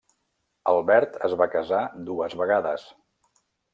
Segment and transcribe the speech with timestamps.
[0.71, 2.87] Albert es va casar dues vegades.